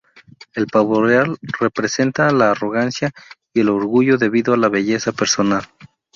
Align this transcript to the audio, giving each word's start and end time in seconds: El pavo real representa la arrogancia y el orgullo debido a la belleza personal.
El 0.55 0.65
pavo 0.65 1.03
real 1.03 1.37
representa 1.59 2.31
la 2.31 2.49
arrogancia 2.49 3.11
y 3.53 3.59
el 3.59 3.69
orgullo 3.69 4.17
debido 4.17 4.55
a 4.55 4.57
la 4.57 4.67
belleza 4.67 5.11
personal. 5.11 5.61